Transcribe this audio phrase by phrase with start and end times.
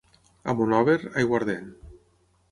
[0.53, 1.67] A Monòver, aiguardent.